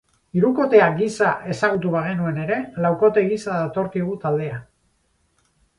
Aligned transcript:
Hirukotea 0.37 0.87
gisa 1.01 1.33
ezagutu 1.55 1.91
bagenuen 1.97 2.41
ere, 2.47 2.59
laukote 2.87 3.27
gisa 3.31 3.61
datorkigu 3.63 4.21
taldea. 4.27 4.63